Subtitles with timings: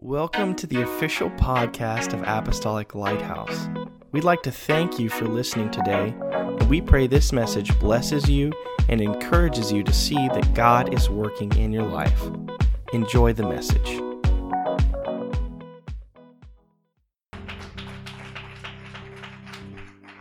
[0.00, 3.68] Welcome to the official podcast of Apostolic Lighthouse.
[4.12, 8.52] We'd like to thank you for listening today, and we pray this message blesses you
[8.88, 12.22] and encourages you to see that God is working in your life.
[12.92, 14.00] Enjoy the message.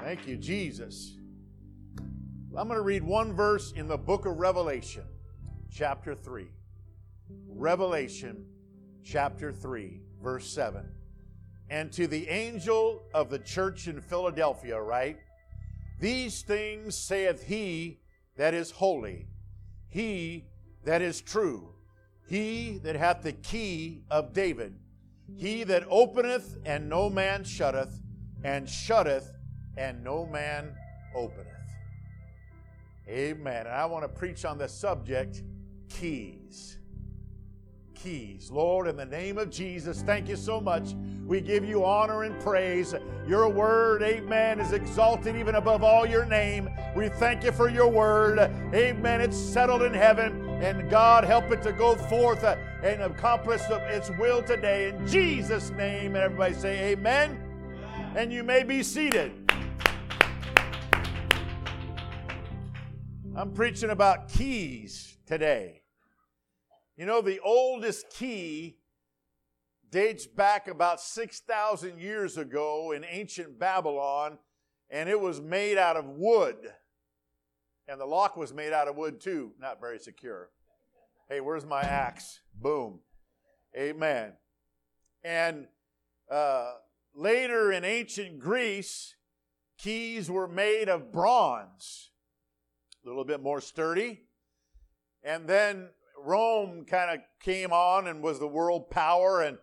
[0.02, 1.18] Thank you, Jesus.
[2.58, 5.04] I'm going to read one verse in the book of Revelation,
[5.70, 6.48] chapter 3.
[7.48, 8.44] Revelation
[9.08, 10.90] chapter 3, verse 7.
[11.70, 15.18] And to the angel of the church in Philadelphia, right?
[16.00, 18.00] These things saith he
[18.38, 19.28] that is holy,
[19.90, 20.46] he
[20.84, 21.74] that is true,
[22.28, 24.76] he that hath the key of David,
[25.36, 28.00] he that openeth and no man shutteth,
[28.44, 29.32] and shutteth
[29.78, 30.76] and no man
[31.16, 31.48] openeth.
[33.08, 33.66] Amen.
[33.66, 35.42] And I want to preach on the subject
[35.90, 36.78] keys
[38.08, 38.50] keys.
[38.50, 40.96] Lord, in the name of Jesus, thank you so much.
[41.26, 42.96] We give you honor and praise.
[43.28, 46.70] Your word, amen, is exalted even above all your name.
[46.96, 48.40] We thank you for your word.
[48.74, 49.20] Amen.
[49.20, 50.48] It's settled in heaven.
[50.62, 54.90] And God, help it to go forth and accomplish its will today.
[54.90, 56.16] In Jesus' name.
[56.16, 57.38] And everybody say, Amen.
[58.16, 59.34] And you may be seated.
[63.36, 65.82] I'm preaching about keys today.
[66.98, 68.78] You know, the oldest key
[69.92, 74.40] dates back about 6,000 years ago in ancient Babylon,
[74.90, 76.56] and it was made out of wood.
[77.88, 80.50] And the lock was made out of wood too, not very secure.
[81.30, 82.40] Hey, where's my axe?
[82.56, 83.00] Boom.
[83.78, 84.34] Amen.
[85.24, 85.68] And
[86.32, 86.74] uh,
[87.14, 89.16] later in ancient Greece,
[89.78, 92.10] keys were made of bronze,
[93.06, 94.24] a little bit more sturdy.
[95.24, 95.90] And then
[96.24, 99.58] Rome kind of came on and was the world power, and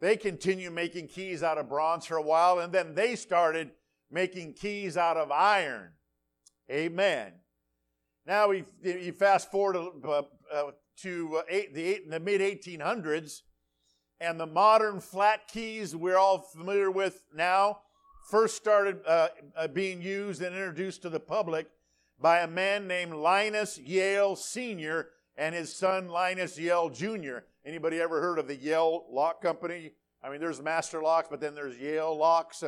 [0.00, 3.70] they continued making keys out of bronze for a while, and then they started
[4.10, 5.90] making keys out of iron.
[6.70, 7.32] Amen.
[8.26, 10.22] Now we you fast forward to, uh,
[10.52, 10.70] uh,
[11.02, 13.42] to uh, the, eight, the mid 1800s,
[14.20, 17.78] and the modern flat keys we're all familiar with now
[18.30, 19.28] first started uh,
[19.72, 21.66] being used and introduced to the public
[22.20, 27.38] by a man named Linus Yale Sr and his son Linus Yale Jr.
[27.64, 29.92] Anybody ever heard of the Yale Lock Company?
[30.22, 32.62] I mean, there's Master Locks, but then there's Yale Locks.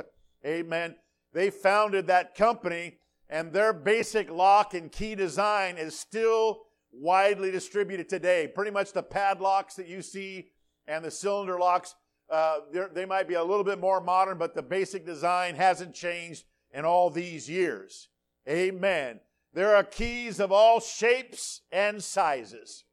[0.44, 0.96] Amen.
[1.32, 8.08] They founded that company, and their basic lock and key design is still widely distributed
[8.08, 8.46] today.
[8.54, 10.50] Pretty much the padlocks that you see
[10.86, 11.94] and the cylinder locks,
[12.28, 12.58] uh,
[12.92, 16.84] they might be a little bit more modern, but the basic design hasn't changed in
[16.84, 18.08] all these years.
[18.48, 19.20] Amen.
[19.54, 22.84] There are keys of all shapes and sizes.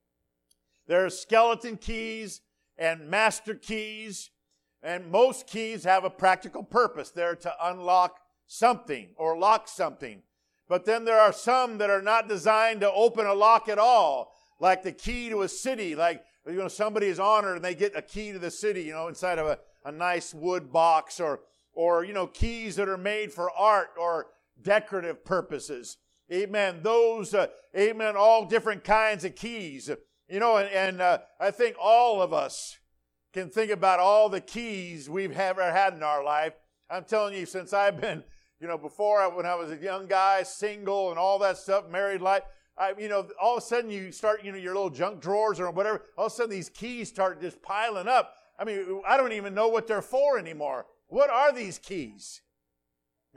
[0.88, 2.42] There are skeleton keys
[2.78, 4.32] and master keys,
[4.82, 7.12] and most keys have a practical purpose.
[7.12, 10.24] They're to unlock something or lock something.
[10.68, 14.34] But then there are some that are not designed to open a lock at all,
[14.60, 17.96] like the key to a city, like you know somebody is honored and they get
[17.96, 21.42] a key to the city, you know, inside of a, a nice wood box, or
[21.74, 24.28] or you know keys that are made for art or
[24.62, 25.98] decorative purposes.
[26.32, 26.82] Amen.
[26.84, 29.90] Those, uh, amen, all different kinds of keys.
[30.28, 32.78] You know, and, and uh, I think all of us
[33.34, 36.54] can think about all the keys we've ever had in our life.
[36.90, 38.24] I'm telling you, since I've been,
[38.60, 41.90] you know, before I, when I was a young guy, single and all that stuff,
[41.90, 42.44] married life,
[42.78, 45.60] I, you know, all of a sudden you start, you know, your little junk drawers
[45.60, 48.36] or whatever, all of a sudden these keys start just piling up.
[48.58, 50.86] I mean, I don't even know what they're for anymore.
[51.08, 52.42] What are these keys?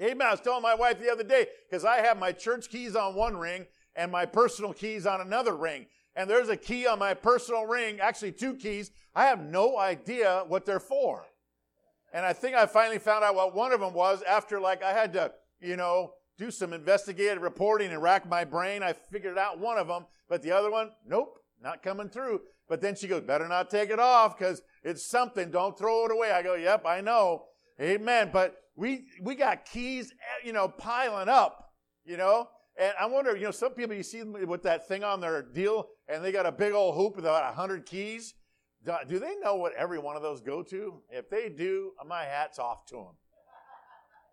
[0.01, 0.27] Amen.
[0.27, 3.15] I was telling my wife the other day, because I have my church keys on
[3.15, 5.87] one ring and my personal keys on another ring.
[6.15, 8.91] And there's a key on my personal ring, actually two keys.
[9.15, 11.25] I have no idea what they're for.
[12.13, 14.93] And I think I finally found out what one of them was after like I
[14.93, 18.83] had to, you know, do some investigative reporting and rack my brain.
[18.83, 22.41] I figured out one of them, but the other one, nope, not coming through.
[22.69, 25.51] But then she goes, better not take it off because it's something.
[25.51, 26.33] Don't throw it away.
[26.33, 27.45] I go, yep, I know.
[27.81, 28.31] Amen.
[28.33, 31.73] But we we got keys, eh, you know, piling up,
[32.05, 32.49] you know.
[32.79, 35.43] And I wonder, you know, some people you see them with that thing on their
[35.43, 38.35] deal, and they got a big old hoop with about hundred keys.
[38.85, 41.01] Do, they know what every one of those go to?
[41.09, 43.15] If they do, my hat's off to them.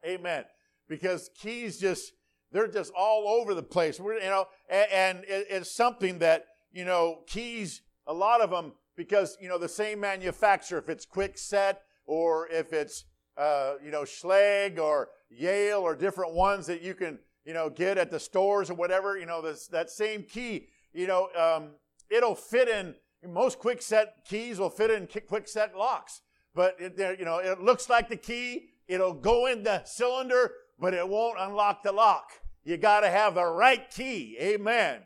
[0.04, 0.46] Amen.
[0.88, 2.14] Because keys just
[2.52, 4.00] they're just all over the place.
[4.00, 7.82] We're, you know, and, and it, it's something that you know keys.
[8.08, 10.80] A lot of them because you know the same manufacturer.
[10.80, 11.76] If it's Kwikset
[12.06, 13.06] or if it's
[13.40, 17.98] uh, you know, Schlage or Yale or different ones that you can, you know, get
[17.98, 21.70] at the stores or whatever, you know, this, that same key, you know, um,
[22.10, 22.96] it'll fit in,
[23.26, 26.22] most Kwikset keys will fit in Kwikset locks.
[26.54, 28.72] but it, you know, it looks like the key.
[28.88, 32.32] It'll go in the cylinder, but it won't unlock the lock.
[32.64, 34.36] You got to have the right key.
[34.42, 35.02] Amen.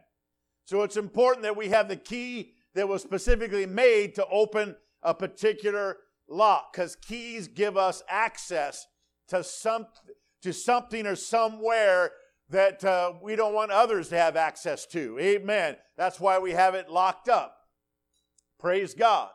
[0.66, 5.14] So it's important that we have the key that was specifically made to open a
[5.14, 5.98] particular
[6.34, 8.86] lock because keys give us access
[9.30, 9.88] to some
[10.42, 12.12] to something or somewhere
[12.50, 15.18] that uh, we don't want others to have access to.
[15.20, 15.78] Amen.
[15.98, 17.56] That's why we have it locked up.
[18.60, 19.30] Praise God.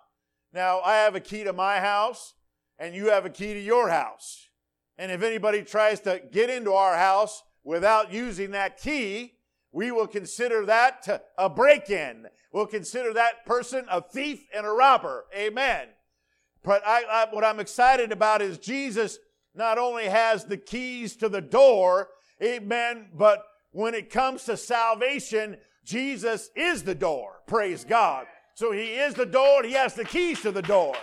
[0.52, 2.34] Now, I have a key to my house,
[2.78, 4.48] and you have a key to your house.
[4.96, 9.34] And if anybody tries to get into our house without using that key,
[9.72, 11.06] we will consider that
[11.36, 12.26] a break in.
[12.52, 15.26] We'll consider that person a thief and a robber.
[15.36, 15.88] Amen.
[16.68, 19.18] But I, I, what I'm excited about is Jesus
[19.54, 22.08] not only has the keys to the door,
[22.42, 27.36] amen, but when it comes to salvation, Jesus is the door.
[27.46, 28.26] Praise God.
[28.52, 30.94] So he is the door, he has the keys to the door.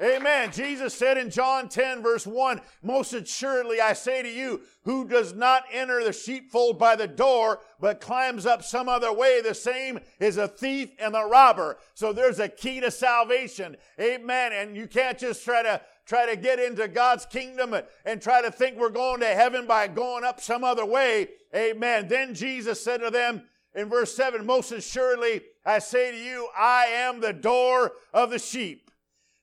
[0.00, 0.52] Amen.
[0.52, 5.34] Jesus said in John 10, verse 1, Most assuredly I say to you, who does
[5.34, 9.98] not enter the sheepfold by the door, but climbs up some other way, the same
[10.20, 11.78] is a thief and a robber.
[11.94, 13.76] So there's a key to salvation.
[14.00, 14.52] Amen.
[14.52, 18.40] And you can't just try to try to get into God's kingdom and, and try
[18.40, 21.28] to think we're going to heaven by going up some other way.
[21.54, 22.06] Amen.
[22.08, 23.42] Then Jesus said to them,
[23.74, 28.38] in verse 7 Most assuredly, I say to you, I am the door of the
[28.38, 28.87] sheep.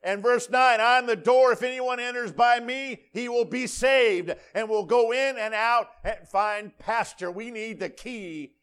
[0.06, 1.52] And verse 9, I'm the door.
[1.52, 5.88] If anyone enters by me, he will be saved and will go in and out
[6.04, 7.31] and find pasture.
[7.31, 8.54] We need the key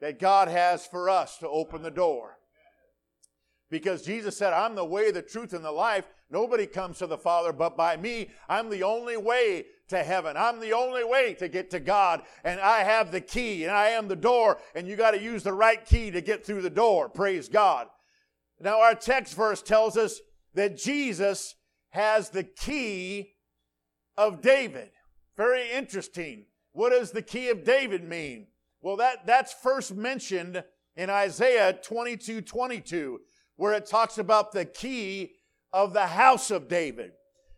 [0.00, 2.38] that God has for us to open the door.
[3.70, 6.08] Because Jesus said, I'm the way, the truth, and the life.
[6.30, 8.30] Nobody comes to the Father but by me.
[8.48, 10.36] I'm the only way to heaven.
[10.36, 12.22] I'm the only way to get to God.
[12.42, 14.58] And I have the key and I am the door.
[14.74, 17.08] And you got to use the right key to get through the door.
[17.08, 17.86] Praise God.
[18.60, 20.20] Now, our text verse tells us
[20.54, 21.54] that Jesus
[21.90, 23.32] has the key
[24.16, 24.90] of David.
[25.36, 26.46] Very interesting.
[26.72, 28.48] What does the key of David mean?
[28.80, 30.62] Well, that, that's first mentioned
[30.96, 33.20] in Isaiah 22 22,
[33.56, 35.32] where it talks about the key
[35.72, 37.12] of the house of David.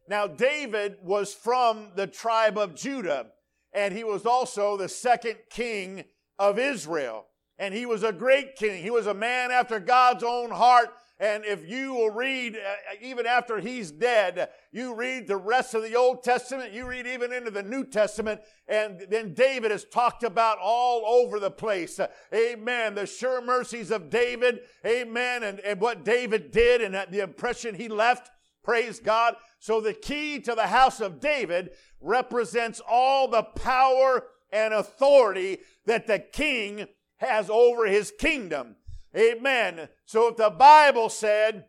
[0.08, 3.26] Now, David was from the tribe of Judah,
[3.72, 6.04] and he was also the second king
[6.38, 7.26] of Israel.
[7.58, 8.82] And he was a great king.
[8.82, 10.88] He was a man after God's own heart.
[11.20, 15.82] And if you will read, uh, even after he's dead, you read the rest of
[15.82, 20.25] the Old Testament, you read even into the New Testament, and then David is talked
[20.25, 22.00] about all over the place.
[22.00, 22.94] Uh, amen.
[22.94, 24.61] The sure mercies of David.
[24.87, 25.43] Amen.
[25.43, 28.31] And, and what David did and the impression he left.
[28.64, 29.34] Praise God.
[29.58, 36.06] So the key to the house of David represents all the power and authority that
[36.06, 36.87] the king
[37.19, 38.76] has over his kingdom.
[39.16, 39.88] Amen.
[40.04, 41.66] So if the Bible said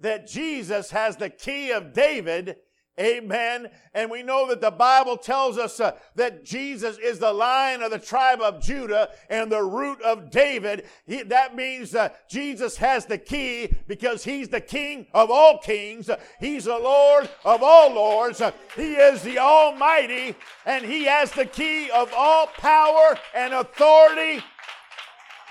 [0.00, 2.56] that Jesus has the key of David,
[2.98, 3.68] Amen.
[3.92, 7.90] And we know that the Bible tells us uh, that Jesus is the lion of
[7.90, 10.86] the tribe of Judah and the root of David.
[11.04, 16.08] He, that means uh, Jesus has the key because he's the king of all kings.
[16.40, 18.40] he's the Lord of all lords.
[18.74, 20.34] he is the Almighty
[20.64, 24.42] and he has the key of all power and authority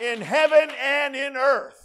[0.01, 1.81] in heaven and in earth.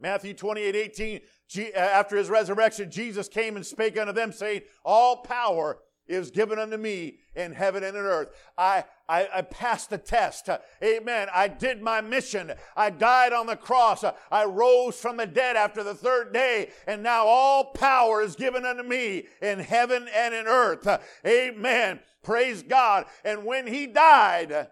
[0.00, 1.20] Matthew 28 18
[1.56, 6.58] uh, after his resurrection, Jesus came and spake unto them, saying, All power is given
[6.58, 8.28] unto me in heaven and in earth.
[8.58, 10.48] I, I, I, passed the test.
[10.82, 11.28] Amen.
[11.32, 12.52] I did my mission.
[12.76, 14.04] I died on the cross.
[14.30, 16.70] I rose from the dead after the third day.
[16.86, 20.86] And now all power is given unto me in heaven and in earth.
[21.26, 22.00] Amen.
[22.22, 23.06] Praise God.
[23.24, 24.68] And when he died,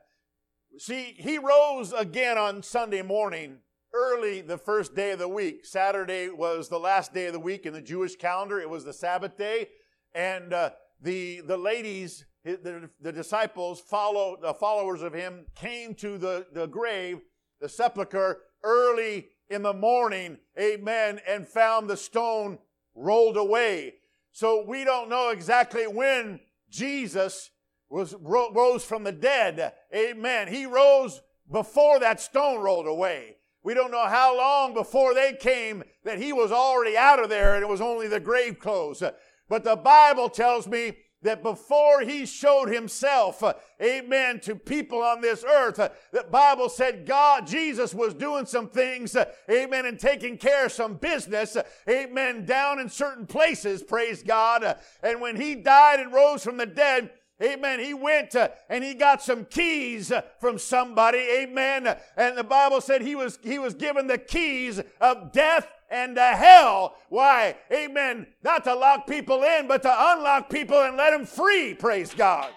[0.79, 3.59] see, he rose again on Sunday morning
[3.95, 5.67] early the first day of the week.
[5.67, 8.61] Saturday was the last day of the week in the Jewish calendar.
[8.61, 9.69] It was the Sabbath day.
[10.15, 16.19] And uh, the, the ladies, the, the disciples, follow, the followers of him, came to
[16.19, 17.21] the, the grave,
[17.61, 22.59] the sepulchre, early in the morning, amen, and found the stone
[22.95, 23.95] rolled away.
[24.33, 27.51] So we don't know exactly when Jesus
[27.93, 29.75] was rose from the dead.
[29.95, 30.49] Amen.
[30.49, 31.21] He rose
[31.51, 33.37] before that stone rolled away.
[33.63, 37.55] We don't know how long before they came that he was already out of there
[37.55, 39.03] and it was only the grave clothes.
[39.49, 43.45] But the Bible tells me that before he showed himself,
[43.81, 45.77] amen, to people on this earth,
[46.13, 49.15] the Bible said God, Jesus was doing some things,
[49.51, 51.57] amen, and taking care of some business,
[51.89, 54.79] amen, down in certain places, praise God.
[55.03, 57.11] And when he died and rose from the dead,
[57.43, 57.81] Amen.
[57.81, 61.19] He went uh, and he got some keys uh, from somebody.
[61.19, 61.97] Amen.
[62.17, 66.23] And the Bible said he was he was given the keys of death and to
[66.23, 66.97] hell.
[67.09, 67.57] Why?
[67.73, 68.27] Amen.
[68.43, 71.75] Not to lock people in, but to unlock people and let them free.
[71.75, 72.51] Praise God.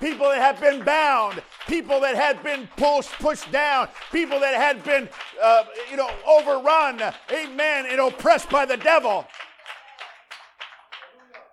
[0.00, 4.84] People that have been bound, people that had been pushed, pushed down, people that had
[4.84, 5.08] been,
[5.42, 7.00] uh, you know, overrun,
[7.32, 9.26] amen, and oppressed by the devil.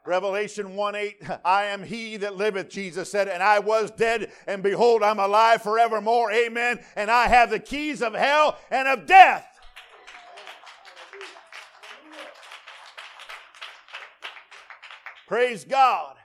[0.05, 4.61] Revelation 1 8, I am he that liveth, Jesus said, and I was dead, and
[4.61, 6.31] behold, I'm alive forevermore.
[6.31, 6.79] Amen.
[6.95, 9.47] And I have the keys of hell and of death.
[15.27, 16.15] Praise God.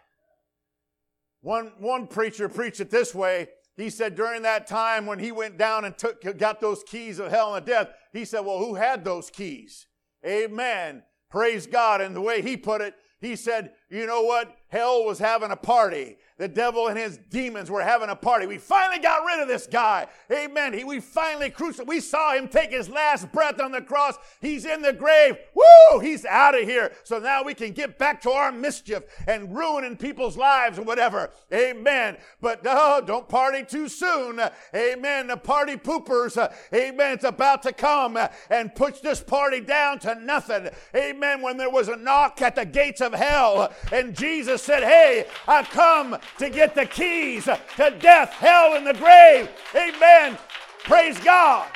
[1.40, 3.48] One, one preacher preached it this way.
[3.76, 7.30] He said during that time when he went down and took, got those keys of
[7.30, 9.86] hell and death, he said, Well, who had those keys?
[10.26, 11.02] Amen.
[11.30, 12.02] Praise God.
[12.02, 14.56] And the way he put it, he said, You know what?
[14.68, 16.18] Hell was having a party.
[16.40, 18.46] The devil and his demons were having a party.
[18.46, 20.06] We finally got rid of this guy.
[20.32, 20.72] Amen.
[20.72, 21.86] He, we finally crucified.
[21.86, 24.16] We saw him take his last breath on the cross.
[24.40, 25.36] He's in the grave.
[25.54, 25.98] Woo!
[25.98, 26.92] He's out of here.
[27.04, 31.28] So now we can get back to our mischief and ruining people's lives or whatever.
[31.52, 32.16] Amen.
[32.40, 34.40] But no, don't party too soon.
[34.74, 35.26] Amen.
[35.26, 38.18] The party poopers, uh, amen, it's about to come
[38.48, 40.70] and push this party down to nothing.
[40.96, 41.42] Amen.
[41.42, 45.64] When there was a knock at the gates of hell and Jesus said, Hey, I
[45.64, 49.48] come to get the keys to death, hell, and the grave.
[49.74, 50.38] Amen.
[50.84, 51.68] Praise God.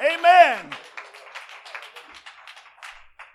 [0.00, 0.70] Amen.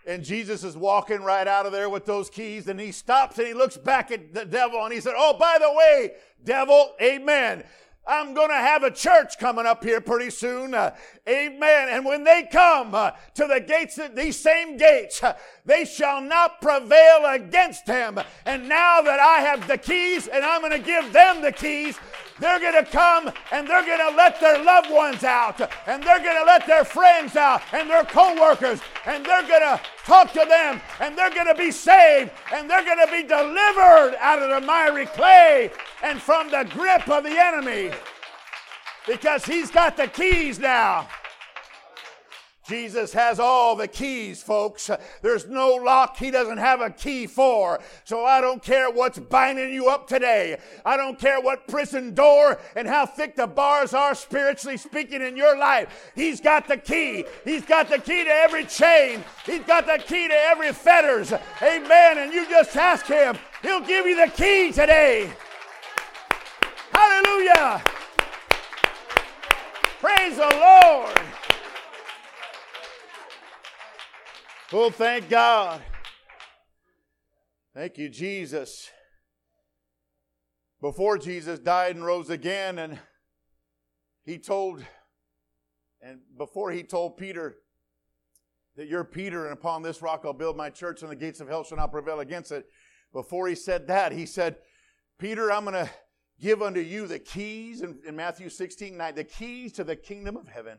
[0.06, 3.48] And Jesus is walking right out of there with those keys, and he stops and
[3.48, 6.13] he looks back at the devil and he said, Oh, by the way,
[6.44, 7.63] devil, amen.
[8.08, 10.74] I'm going to have a church coming up here pretty soon.
[10.74, 10.96] Uh,
[11.27, 11.89] amen.
[11.89, 16.60] And when they come uh, to the gates, these same gates, uh, they shall not
[16.60, 18.20] prevail against him.
[18.46, 22.00] And now that I have the keys and I'm going to give them the keys,
[22.39, 26.24] they're going to come and they're going to let their loved ones out and they're
[26.24, 30.46] going to let their friends out and their coworkers and they're going to talk to
[30.48, 34.50] them and they're going to be saved and they're going to be delivered out of
[34.50, 35.72] the miry clay
[36.03, 37.91] and from the grip of the enemy
[39.08, 41.08] because he's got the keys now.
[42.69, 44.91] Jesus has all the keys, folks.
[45.23, 47.79] There's no lock he doesn't have a key for.
[48.03, 50.59] So I don't care what's binding you up today.
[50.85, 55.35] I don't care what prison door and how thick the bars are spiritually speaking in
[55.35, 56.11] your life.
[56.13, 57.25] He's got the key.
[57.43, 59.23] He's got the key to every chain.
[59.47, 61.33] He's got the key to every fetters.
[61.63, 62.19] Amen.
[62.19, 63.35] And you just ask him.
[63.63, 65.31] He'll give you the key today.
[66.93, 67.81] Hallelujah.
[69.99, 71.38] Praise the Lord.
[74.71, 75.81] Oh, thank God.
[77.73, 78.88] Thank you, Jesus.
[80.79, 82.99] Before Jesus died and rose again, and
[84.25, 84.85] he told,
[86.03, 87.55] and before he told Peter
[88.75, 91.47] that you're Peter, and upon this rock I'll build my church, and the gates of
[91.47, 92.67] hell shall not prevail against it.
[93.11, 94.57] Before he said that, he said,
[95.17, 95.89] Peter, I'm going to
[96.39, 100.38] give unto you the keys in, in Matthew 16 9, the keys to the kingdom
[100.38, 100.77] of heaven.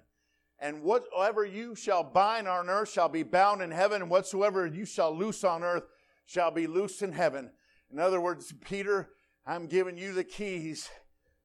[0.61, 4.85] And whatsoever you shall bind on earth shall be bound in heaven, and whatsoever you
[4.85, 5.85] shall loose on earth
[6.27, 7.51] shall be loosed in heaven.
[7.91, 9.09] In other words, Peter,
[9.47, 10.91] I'm giving you the keys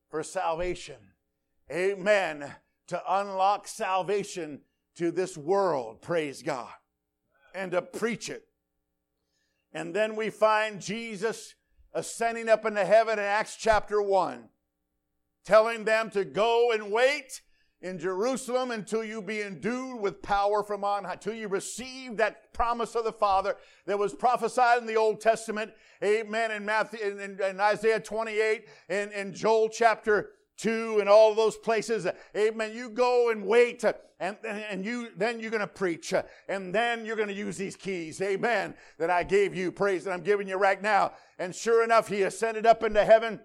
[0.10, 0.98] for salvation.
[1.72, 2.54] Amen.
[2.88, 4.62] To unlock salvation
[4.98, 6.70] to this world, praise God,
[7.54, 8.44] and to preach it.
[9.74, 11.56] And then we find Jesus
[11.94, 14.50] ascending up into heaven in Acts chapter 1,
[15.46, 17.42] telling them to go and wait
[17.86, 22.52] in Jerusalem until you be endued with power from on high, till you receive that
[22.52, 25.72] promise of the Father that was prophesied in the Old Testament.
[26.04, 26.50] Amen.
[26.50, 32.08] In Matthew, in, in, Isaiah 28, in, in Joel chapter 2, and all those places.
[32.36, 32.74] Amen.
[32.74, 33.84] You go and wait,
[34.20, 36.12] and, and you, then you're going to preach,
[36.50, 38.20] and then you're going to use these keys.
[38.20, 38.74] Amen.
[38.98, 39.72] That I gave you.
[39.72, 41.14] Praise that I'm giving you right now.
[41.38, 43.42] And sure enough, he ascended up into heaven.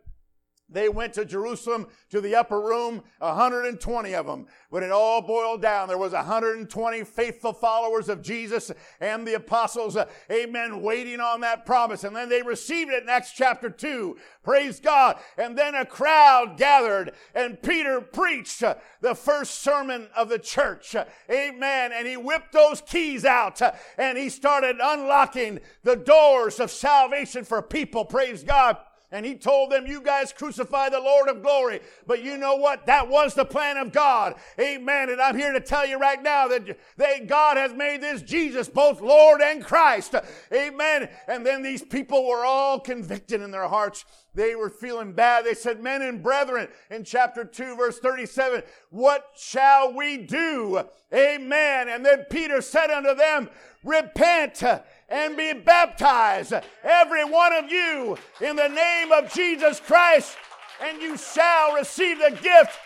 [0.73, 4.47] They went to Jerusalem to the upper room, 120 of them.
[4.69, 9.97] When it all boiled down, there was 120 faithful followers of Jesus and the apostles,
[9.97, 12.05] uh, amen, waiting on that promise.
[12.05, 14.17] And then they received it in Acts chapter 2.
[14.45, 15.19] Praise God.
[15.37, 20.95] And then a crowd gathered and Peter preached uh, the first sermon of the church.
[21.31, 21.91] Amen.
[21.93, 27.45] And he whipped those keys out uh, and he started unlocking the doors of salvation
[27.45, 28.05] for people.
[28.05, 28.77] Praise God.
[29.12, 31.81] And he told them, You guys crucify the Lord of glory.
[32.07, 32.87] But you know what?
[32.87, 34.35] That was the plan of God.
[34.59, 35.11] Amen.
[35.11, 38.69] And I'm here to tell you right now that they, God has made this Jesus
[38.69, 40.14] both Lord and Christ.
[40.52, 41.09] Amen.
[41.26, 45.45] And then these people were all convicted in their hearts they were feeling bad.
[45.45, 50.83] They said, Men and brethren, in chapter 2, verse 37, what shall we do?
[51.12, 51.88] Amen.
[51.88, 53.49] And then Peter said unto them,
[53.83, 54.62] Repent
[55.11, 60.37] and be baptized, every one of you, in the name of Jesus Christ,
[60.81, 62.79] and you shall receive the gift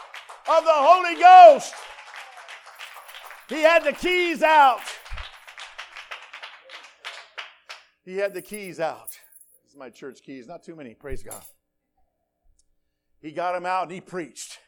[0.49, 1.75] of the Holy Ghost.
[3.49, 4.81] He had the keys out.
[8.05, 9.11] He had the keys out.
[9.63, 10.47] This is my church keys.
[10.47, 11.43] Not too many, praise God.
[13.21, 14.59] He got them out and he preached.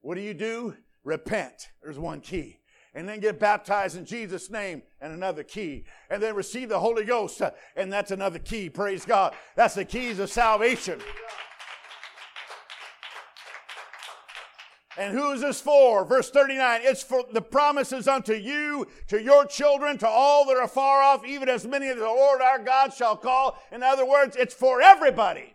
[0.00, 0.76] What do you do?
[1.04, 1.68] Repent.
[1.82, 2.58] There's one key.
[2.94, 5.84] And then get baptized in Jesus' name and another key.
[6.10, 7.42] And then receive the Holy Ghost
[7.76, 8.70] and that's another key.
[8.70, 9.34] Praise God.
[9.56, 11.00] That's the keys of salvation.
[14.96, 16.04] And who is this for?
[16.04, 20.68] Verse 39 It's for the promises unto you, to your children, to all that are
[20.68, 23.58] far off, even as many as the Lord our God shall call.
[23.72, 25.53] In other words, it's for everybody.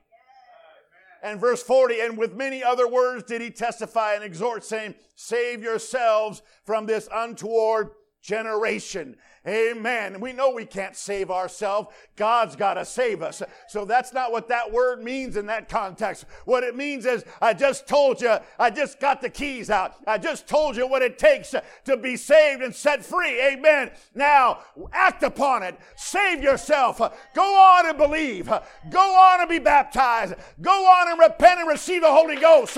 [1.21, 5.61] And verse 40, and with many other words did he testify and exhort, saying, Save
[5.61, 9.17] yourselves from this untoward generation.
[9.49, 10.19] Amen.
[10.19, 11.89] We know we can't save ourselves.
[12.15, 13.41] God's got to save us.
[13.67, 16.25] So that's not what that word means in that context.
[16.45, 19.95] What it means is, I just told you, I just got the keys out.
[20.05, 23.41] I just told you what it takes to be saved and set free.
[23.41, 23.89] Amen.
[24.13, 24.59] Now,
[24.93, 25.75] act upon it.
[25.95, 26.99] Save yourself.
[27.33, 28.51] Go on and believe.
[28.91, 30.35] Go on and be baptized.
[30.61, 32.77] Go on and repent and receive the Holy Ghost.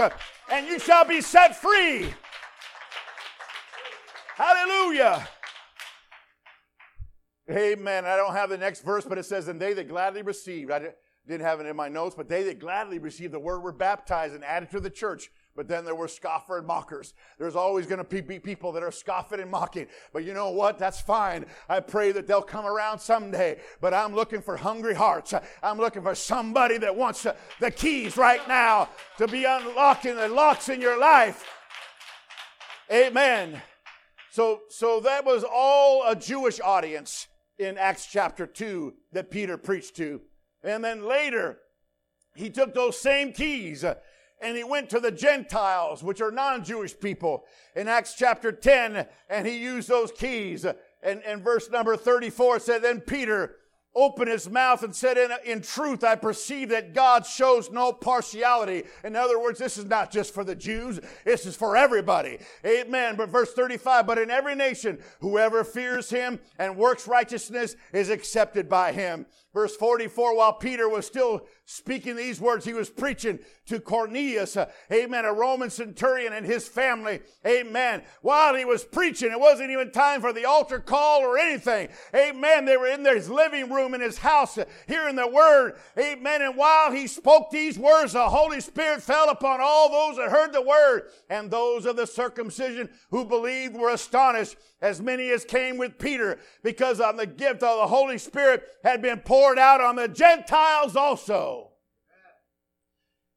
[0.50, 2.14] And you shall be set free.
[4.36, 5.28] Hallelujah.
[7.52, 8.06] Amen.
[8.06, 10.94] I don't have the next verse, but it says, And they that gladly received, I
[11.28, 14.34] didn't have it in my notes, but they that gladly received the word were baptized
[14.34, 15.30] and added to the church.
[15.54, 17.14] But then there were scoffer and mockers.
[17.38, 19.88] There's always going to be people that are scoffing and mocking.
[20.14, 20.80] But you know what?
[20.80, 21.46] That's fine.
[21.68, 23.60] I pray that they'll come around someday.
[23.82, 25.34] But I'm looking for hungry hearts.
[25.62, 30.30] I'm looking for somebody that wants uh, the keys right now to be unlocking the
[30.30, 31.46] locks in your life.
[32.90, 33.62] Amen.
[34.32, 39.96] So, so that was all a Jewish audience in Acts chapter 2 that Peter preached
[39.98, 40.22] to.
[40.64, 41.60] And then later,
[42.36, 43.96] he took those same keys uh,
[44.42, 49.06] and he went to the Gentiles, which are non Jewish people, in Acts chapter 10,
[49.30, 50.66] and he used those keys.
[50.66, 53.58] And, and verse number 34 said, Then Peter
[53.96, 58.84] opened his mouth and said, in, in truth, I perceive that God shows no partiality.
[59.04, 62.40] In other words, this is not just for the Jews, this is for everybody.
[62.66, 63.16] Amen.
[63.16, 68.70] But verse 35, but in every nation, whoever fears him and works righteousness is accepted
[68.70, 69.26] by him.
[69.54, 74.72] Verse 44, while Peter was still speaking these words, he was preaching to Cornelius, uh,
[74.90, 78.04] amen, a Roman centurion and his family, amen.
[78.22, 82.64] While he was preaching, it wasn't even time for the altar call or anything, amen.
[82.64, 86.42] They were in his living room in his house uh, hearing the word, amen.
[86.42, 90.54] And while he spoke these words, the Holy Spirit fell upon all those that heard
[90.54, 95.78] the word, and those of the circumcision who believed were astonished as many as came
[95.78, 99.96] with Peter, because on the gift of the Holy Spirit had been poured out on
[99.96, 101.70] the Gentiles also.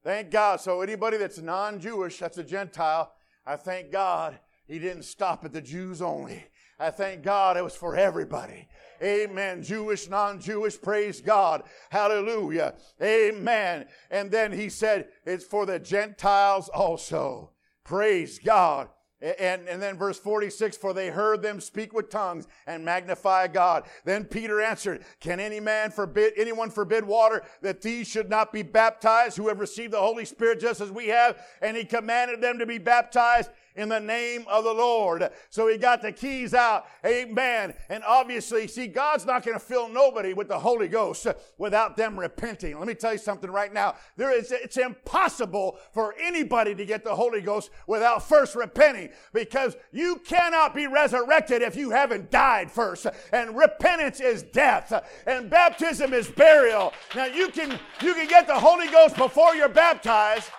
[0.03, 0.61] Thank God.
[0.61, 3.13] So anybody that's non-Jewish, that's a Gentile,
[3.47, 6.45] I thank God he didn't stop at the Jews only.
[6.79, 8.69] I thank God it was for everybody.
[9.03, 9.63] Amen.
[9.63, 11.63] Jewish, non-Jewish, praise God.
[11.91, 12.75] Hallelujah.
[13.03, 13.87] Amen.
[14.11, 17.53] And then he said, it's for the Gentiles also.
[17.85, 18.89] Praise God.
[19.25, 23.85] And, and then verse 46, for they heard them speak with tongues and magnify God.
[24.05, 28.63] Then Peter answered, can any man forbid, anyone forbid water that these should not be
[28.63, 31.39] baptized who have received the Holy Spirit just as we have?
[31.63, 35.31] And he commanded them to be baptized in the name of the Lord.
[35.51, 36.87] So he got the keys out.
[37.05, 37.75] Amen.
[37.89, 41.27] And obviously, see, God's not going to fill nobody with the Holy Ghost
[41.59, 42.79] without them repenting.
[42.79, 43.97] Let me tell you something right now.
[44.17, 49.77] There is, it's impossible for anybody to get the Holy Ghost without first repenting because
[49.93, 53.07] you cannot be resurrected if you haven't died first.
[53.33, 54.93] And repentance is death
[55.27, 56.93] and baptism is burial.
[57.15, 60.51] Now you can, you can get the Holy Ghost before you're baptized.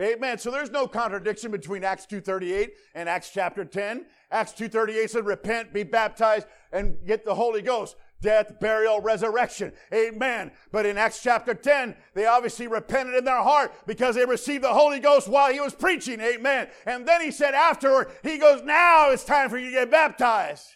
[0.00, 0.38] Amen.
[0.38, 4.06] So there's no contradiction between Acts 2.38 and Acts chapter 10.
[4.30, 7.96] Acts 2.38 said, repent, be baptized, and get the Holy Ghost.
[8.20, 9.72] Death, burial, resurrection.
[9.92, 10.50] Amen.
[10.72, 14.72] But in Acts chapter 10, they obviously repented in their heart because they received the
[14.72, 16.20] Holy Ghost while he was preaching.
[16.20, 16.68] Amen.
[16.86, 20.66] And then he said afterward, he goes, now it's time for you to get baptized.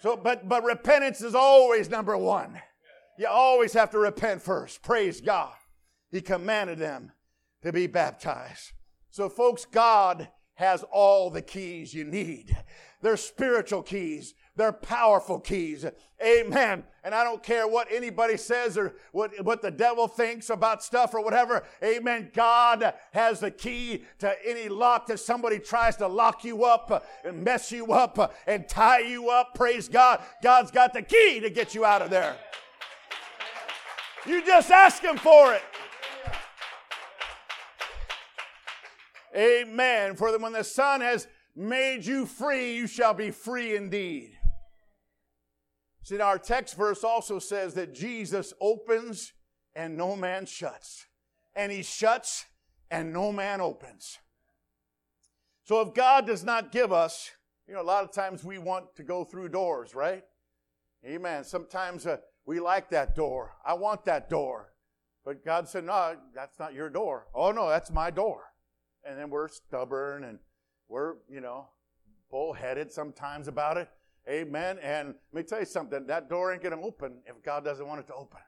[0.00, 2.60] So, but, but repentance is always number one.
[3.18, 4.82] You always have to repent first.
[4.82, 5.52] Praise God.
[6.10, 7.12] He commanded them
[7.62, 8.72] to be baptized.
[9.10, 12.56] So, folks, God has all the keys you need.
[13.02, 14.34] They're spiritual keys.
[14.56, 15.86] They're powerful keys.
[16.22, 16.84] Amen.
[17.02, 21.14] And I don't care what anybody says or what, what the devil thinks about stuff
[21.14, 21.64] or whatever.
[21.82, 22.30] Amen.
[22.34, 27.42] God has the key to any lock that somebody tries to lock you up and
[27.42, 29.54] mess you up and tie you up.
[29.54, 30.20] Praise God.
[30.42, 32.36] God's got the key to get you out of there.
[34.26, 35.62] You just ask Him for it.
[39.36, 40.16] Amen.
[40.16, 44.36] For when the Son has made you free, you shall be free indeed.
[46.02, 49.32] See, our text verse also says that Jesus opens
[49.74, 51.06] and no man shuts,
[51.54, 52.46] and he shuts
[52.90, 54.18] and no man opens.
[55.62, 57.30] So if God does not give us,
[57.68, 60.24] you know, a lot of times we want to go through doors, right?
[61.06, 61.44] Amen.
[61.44, 63.52] Sometimes uh, we like that door.
[63.64, 64.72] I want that door.
[65.24, 67.28] But God said, no, that's not your door.
[67.32, 68.49] Oh, no, that's my door.
[69.04, 70.38] And then we're stubborn and
[70.88, 71.68] we're, you know,
[72.30, 73.88] bullheaded sometimes about it.
[74.28, 74.78] Amen.
[74.82, 76.06] And let me tell you something.
[76.06, 78.40] That door ain't going to open if God doesn't want it to open.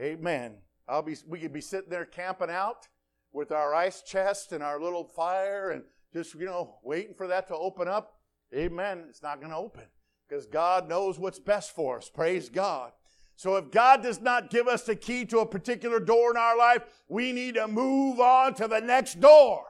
[0.00, 0.56] Amen.
[0.88, 2.88] I'll be, we could be sitting there camping out
[3.32, 7.48] with our ice chest and our little fire and just, you know, waiting for that
[7.48, 8.20] to open up.
[8.54, 9.04] Amen.
[9.08, 9.84] It's not going to open
[10.28, 12.08] because God knows what's best for us.
[12.08, 12.92] Praise God.
[13.36, 16.56] So if God does not give us the key to a particular door in our
[16.56, 19.64] life, we need to move on to the next door.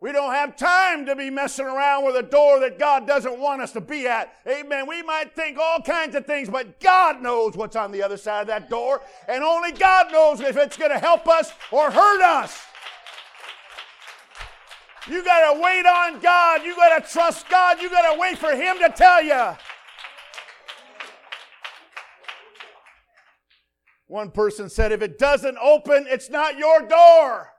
[0.00, 3.62] We don't have time to be messing around with a door that God doesn't want
[3.62, 4.32] us to be at.
[4.46, 4.86] Amen.
[4.86, 8.42] We might think all kinds of things, but God knows what's on the other side
[8.42, 12.22] of that door, and only God knows if it's going to help us or hurt
[12.22, 12.60] us.
[15.08, 16.62] You got to wait on God.
[16.64, 17.80] You got to trust God.
[17.80, 19.56] You got to wait for Him to tell you.
[24.08, 27.52] One person said, if it doesn't open, it's not your door.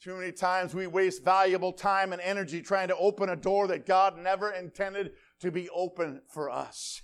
[0.00, 3.86] Too many times we waste valuable time and energy trying to open a door that
[3.86, 7.02] God never intended to be open for us.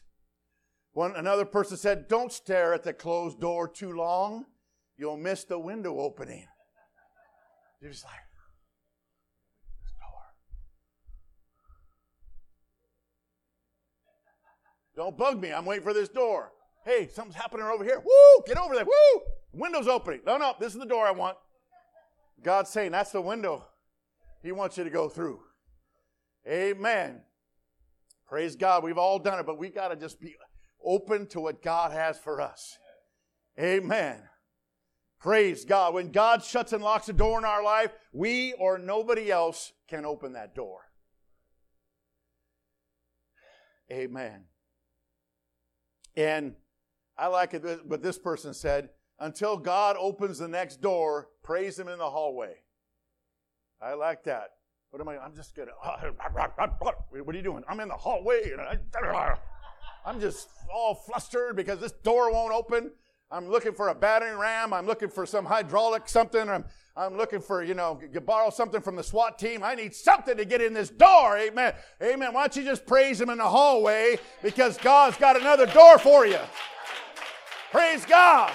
[0.93, 4.47] One another person said, "Don't stare at the closed door too long.
[4.97, 6.47] You'll miss the window opening."
[7.81, 8.21] You're just like,
[9.83, 10.23] this door.
[14.95, 15.53] Don't bug me.
[15.53, 16.53] I'm waiting for this door.
[16.85, 18.01] Hey, something's happening over here.
[18.01, 18.43] Woo!
[18.47, 18.85] Get over there.
[18.85, 19.21] Woo!
[19.53, 20.21] Window's opening.
[20.27, 21.37] No, no, this is the door I want.
[22.43, 23.65] God's saying that's the window
[24.43, 25.41] He wants you to go through.
[26.49, 27.21] Amen.
[28.27, 28.83] Praise God.
[28.83, 30.35] We've all done it, but we got to just be
[30.85, 32.79] open to what God has for us.
[33.61, 34.23] Amen.
[35.21, 35.95] Praise God.
[35.95, 40.05] When God shuts and locks a door in our life, we or nobody else can
[40.05, 40.81] open that door.
[43.93, 44.47] Amen.
[46.17, 46.57] And
[47.23, 48.89] I like it but this person said
[49.21, 52.55] until God opens the next door, praise Him in the hallway.
[53.81, 54.55] I like that.
[54.91, 55.19] What am I?
[55.19, 55.71] I'm just gonna.
[56.81, 57.63] What are you doing?
[57.69, 58.61] I'm in the hallway, and
[59.07, 59.35] I,
[60.05, 62.91] I'm just all flustered because this door won't open.
[63.31, 64.73] I'm looking for a battering ram.
[64.73, 66.49] I'm looking for some hydraulic something.
[66.49, 66.65] I'm,
[66.97, 69.63] I'm looking for, you know, you borrow something from the SWAT team.
[69.63, 71.39] I need something to get in this door.
[71.39, 71.73] Amen.
[72.03, 72.35] Amen.
[72.35, 76.27] Why don't you just praise him in the hallway because God's got another door for
[76.27, 76.41] you.
[77.73, 78.53] Praise God.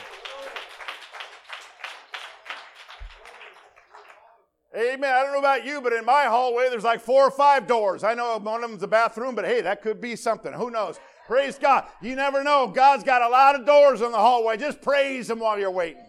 [4.78, 5.12] Amen.
[5.12, 8.04] I don't know about you, but in my hallway, there's like four or five doors.
[8.04, 10.54] I know one of them's a bathroom, but hey, that could be something.
[10.54, 11.00] Who knows?
[11.26, 11.86] Praise God.
[12.00, 12.68] You never know.
[12.68, 14.56] God's got a lot of doors in the hallway.
[14.56, 16.06] Just praise Him while you're waiting.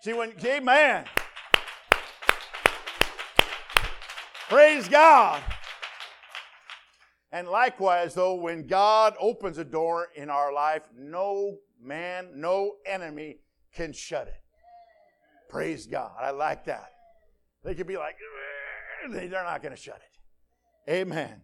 [0.00, 1.04] See, when, amen.
[4.48, 5.40] Praise God.
[7.30, 13.38] And likewise, though, when God opens a door in our life, no man, no enemy
[13.74, 14.42] can shut it.
[15.48, 16.12] Praise God.
[16.20, 16.90] I like that.
[17.64, 18.16] They could be like,
[19.10, 20.90] they're not going to shut it.
[20.90, 21.42] Amen.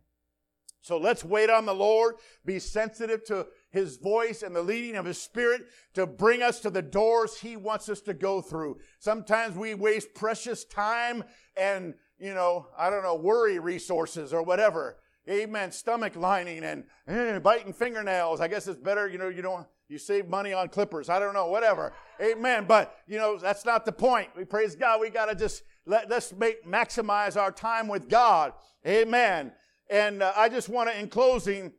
[0.81, 2.15] So let's wait on the Lord,
[2.47, 6.71] be sensitive to His voice and the leading of His Spirit to bring us to
[6.71, 8.79] the doors He wants us to go through.
[8.99, 11.25] Sometimes we waste precious time
[11.57, 14.99] and, you know, I don't know, worry resources or whatever.
[15.29, 15.71] Amen.
[15.71, 18.41] Stomach lining and eh, biting fingernails.
[18.41, 21.09] I guess it's better, you know, you don't, you save money on clippers.
[21.09, 21.93] I don't know, whatever.
[22.21, 22.65] Amen.
[22.67, 24.29] But, you know, that's not the point.
[24.37, 25.01] We praise God.
[25.01, 28.53] We got to just let, us make, maximize our time with God.
[28.87, 29.53] Amen.
[29.91, 31.73] And uh, I just want to, in closing,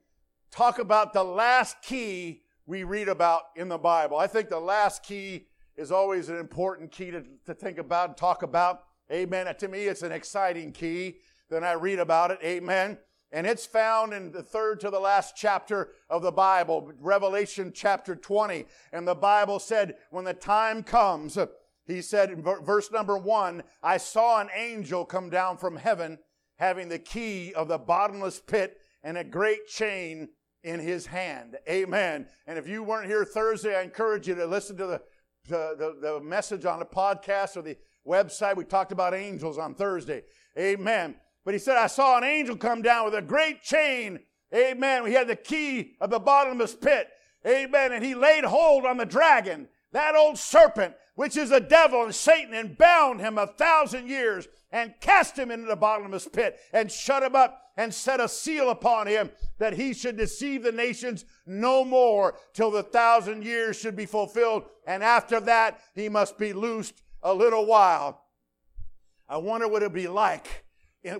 [0.51, 4.17] talk about the last key we read about in the Bible.
[4.17, 8.17] I think the last key is always an important key to, to think about and
[8.17, 8.83] talk about.
[9.11, 9.53] Amen.
[9.57, 11.17] To me, it's an exciting key.
[11.49, 12.39] Then I read about it.
[12.43, 12.97] Amen.
[13.31, 18.15] And it's found in the third to the last chapter of the Bible, Revelation chapter
[18.15, 18.65] 20.
[18.91, 21.37] And the Bible said, when the time comes,
[21.85, 26.17] he said in verse number one, I saw an angel come down from heaven
[26.57, 30.29] having the key of the bottomless pit and a great chain
[30.63, 31.55] in his hand.
[31.69, 32.27] Amen.
[32.47, 35.01] And if you weren't here Thursday, I encourage you to listen to the,
[35.47, 38.57] the, the, the message on the podcast or the website.
[38.57, 40.23] We talked about angels on Thursday.
[40.57, 41.15] Amen.
[41.49, 44.19] But he said, I saw an angel come down with a great chain.
[44.53, 45.01] Amen.
[45.01, 47.09] We had the key of the bottomless pit.
[47.43, 47.91] Amen.
[47.91, 52.13] And he laid hold on the dragon, that old serpent, which is the devil and
[52.13, 56.91] Satan, and bound him a thousand years and cast him into the bottomless pit and
[56.91, 61.25] shut him up and set a seal upon him that he should deceive the nations
[61.47, 64.65] no more till the thousand years should be fulfilled.
[64.85, 68.25] And after that, he must be loosed a little while.
[69.27, 70.65] I wonder what it'd be like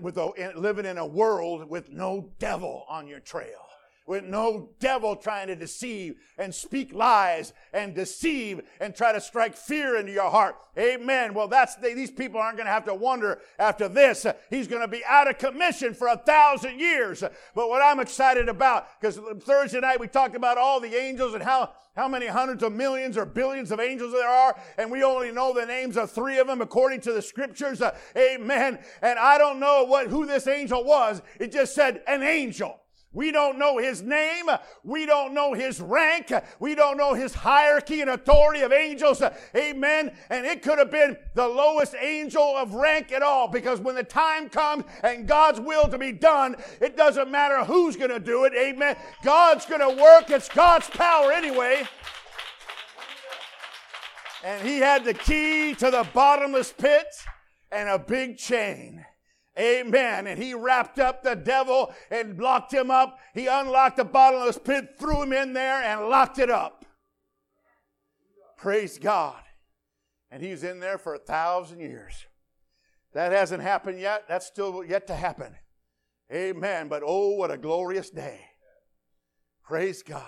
[0.01, 3.68] with a, living in a world with no devil on your trail
[4.09, 9.55] with no devil trying to deceive and speak lies and deceive and try to strike
[9.55, 10.55] fear into your heart.
[10.79, 11.35] Amen.
[11.35, 14.25] Well, that's these people aren't going to have to wonder after this.
[14.49, 17.21] He's going to be out of commission for a thousand years.
[17.53, 21.43] But what I'm excited about, because Thursday night we talked about all the angels and
[21.43, 25.31] how how many hundreds of millions or billions of angels there are, and we only
[25.31, 27.81] know the names of three of them according to the scriptures.
[27.81, 28.79] Uh, amen.
[29.01, 31.21] And I don't know what who this angel was.
[31.39, 32.78] It just said an angel.
[33.11, 34.45] We don't know his name.
[34.83, 36.31] We don't know his rank.
[36.59, 39.23] We don't know his hierarchy and authority of angels.
[39.55, 40.15] Amen.
[40.29, 44.03] And it could have been the lowest angel of rank at all because when the
[44.03, 48.45] time comes and God's will to be done, it doesn't matter who's going to do
[48.45, 48.53] it.
[48.53, 48.95] Amen.
[49.23, 50.29] God's going to work.
[50.29, 51.87] It's God's power anyway.
[54.43, 57.07] And he had the key to the bottomless pit
[57.71, 59.03] and a big chain.
[59.59, 60.27] Amen.
[60.27, 63.19] And he wrapped up the devil and locked him up.
[63.33, 66.85] He unlocked the bottomless pit, threw him in there, and locked it up.
[68.57, 69.41] Praise God.
[70.31, 72.25] And he's in there for a thousand years.
[73.13, 74.25] That hasn't happened yet.
[74.29, 75.55] That's still yet to happen.
[76.31, 76.87] Amen.
[76.87, 78.41] But oh, what a glorious day.
[79.63, 80.23] Praise God.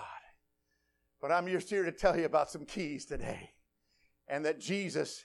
[1.20, 3.50] But I'm just here to tell you about some keys today.
[4.28, 5.24] And that Jesus,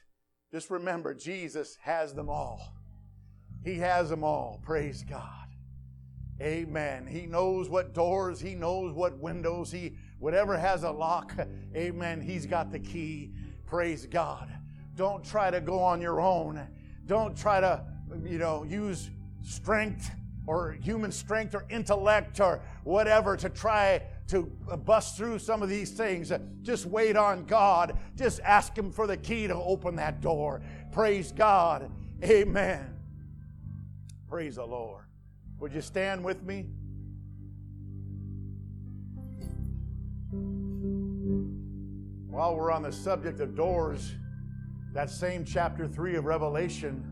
[0.51, 2.76] just remember, Jesus has them all.
[3.63, 4.59] He has them all.
[4.63, 5.47] Praise God.
[6.41, 7.07] Amen.
[7.07, 11.33] He knows what doors, he knows what windows, he whatever has a lock.
[11.75, 12.21] Amen.
[12.21, 13.31] He's got the key.
[13.65, 14.49] Praise God.
[14.95, 16.67] Don't try to go on your own.
[17.05, 17.83] Don't try to,
[18.23, 19.09] you know, use
[19.43, 20.11] strength
[20.45, 24.43] or human strength or intellect or whatever to try to
[24.85, 26.31] bust through some of these things.
[26.61, 27.97] Just wait on God.
[28.15, 30.61] Just ask Him for the key to open that door.
[30.91, 31.91] Praise God.
[32.23, 32.96] Amen.
[34.27, 35.05] Praise the Lord.
[35.59, 36.65] Would you stand with me?
[42.29, 44.11] While we're on the subject of doors,
[44.93, 47.03] that same chapter 3 of Revelation,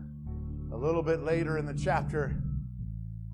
[0.70, 2.36] a little bit later in the chapter,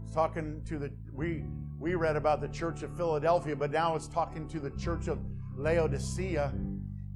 [0.05, 1.45] it's talking to the we
[1.81, 5.19] we read about the church of Philadelphia, but now it's talking to the church of
[5.57, 6.55] Laodicea.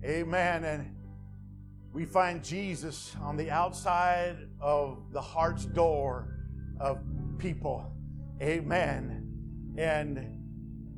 [0.05, 0.65] Amen.
[0.65, 0.97] And
[1.93, 6.36] we find Jesus on the outside of the heart's door
[6.81, 6.99] of
[7.39, 7.93] people.
[8.41, 9.75] Amen.
[9.77, 10.37] And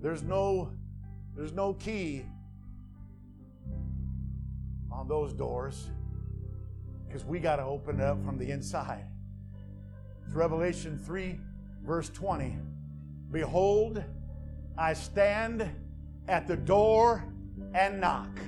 [0.01, 0.73] there's no
[1.37, 2.25] there's no key
[4.91, 5.89] on those doors
[7.07, 9.05] because we got to open it up from the inside.
[10.27, 11.39] It's Revelation 3
[11.85, 12.57] verse 20.
[13.31, 14.03] Behold,
[14.77, 15.69] I stand
[16.29, 17.25] at the door
[17.75, 18.39] and knock.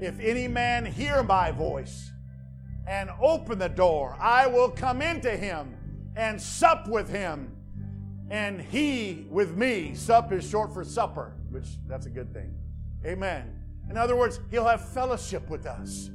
[0.00, 2.10] If any man hear my voice
[2.86, 5.74] and open the door, I will come into him
[6.16, 7.54] and sup with him,
[8.30, 9.94] and he with me.
[9.94, 12.54] Sup is short for supper, which that's a good thing.
[13.04, 13.52] Amen.
[13.88, 16.10] In other words, he'll have fellowship with us.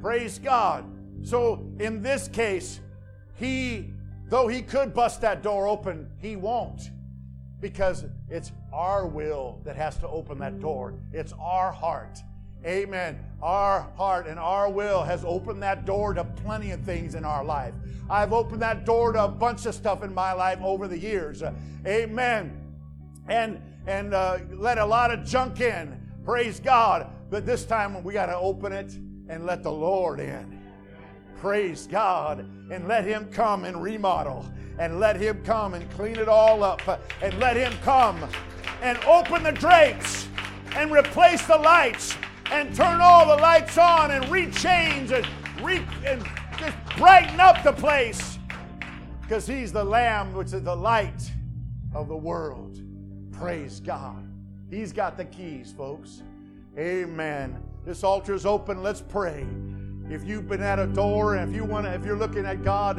[0.00, 0.84] Praise God.
[1.22, 2.80] So in this case,
[3.34, 3.92] he,
[4.28, 6.90] though he could bust that door open, he won't.
[7.58, 10.94] Because it's our will that has to open that door.
[11.12, 12.18] It's our heart.
[12.66, 13.18] Amen.
[13.40, 17.44] Our heart and our will has opened that door to plenty of things in our
[17.44, 17.74] life.
[18.10, 21.42] I've opened that door to a bunch of stuff in my life over the years.
[21.86, 22.60] Amen.
[23.28, 26.00] And and uh, let a lot of junk in.
[26.24, 27.08] Praise God.
[27.30, 28.92] But this time we got to open it
[29.28, 30.60] and let the Lord in.
[31.36, 32.40] Praise God.
[32.70, 34.44] And let Him come and remodel.
[34.78, 36.82] And let Him come and clean it all up.
[37.22, 38.28] And let Him come
[38.82, 40.26] and open the drapes
[40.74, 42.16] and replace the lights
[42.50, 45.26] and turn all the lights on and rechange and,
[45.64, 46.24] re- and
[46.58, 48.38] just brighten up the place
[49.22, 51.30] because he's the lamb which is the light
[51.94, 52.80] of the world
[53.32, 54.26] praise god
[54.70, 56.22] he's got the keys folks
[56.78, 59.46] amen this altar is open let's pray
[60.08, 62.62] if you've been at a door and if you want to if you're looking at
[62.62, 62.96] god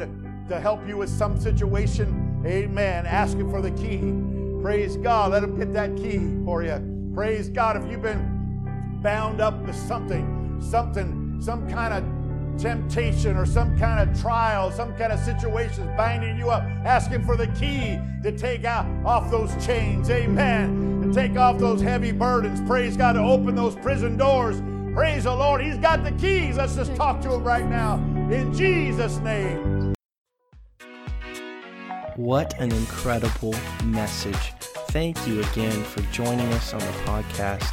[0.48, 3.04] to help you with some situation Amen.
[3.04, 4.14] Ask Him for the key.
[4.62, 5.32] Praise God.
[5.32, 7.10] Let Him get that key for you.
[7.14, 7.76] Praise God.
[7.76, 8.37] If you've been
[9.02, 12.04] bound up with something, something, some kind of
[12.60, 17.36] temptation or some kind of trial, some kind of situation binding you up, asking for
[17.36, 20.10] the key to take out off those chains.
[20.10, 21.02] Amen.
[21.02, 22.60] To take off those heavy burdens.
[22.68, 24.60] Praise God to open those prison doors.
[24.94, 25.62] Praise the Lord.
[25.62, 26.56] He's got the keys.
[26.56, 27.96] Let's just talk to him right now.
[28.30, 29.94] In Jesus' name.
[32.16, 34.52] What an incredible message.
[34.88, 37.72] Thank you again for joining us on the podcast,